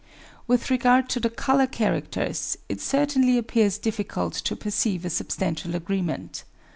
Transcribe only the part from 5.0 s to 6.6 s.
a substantial agreement.